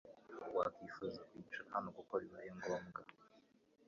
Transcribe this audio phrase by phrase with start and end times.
[0.57, 3.01] Wakwifuza kwicara hano kuko bibaye ngombwa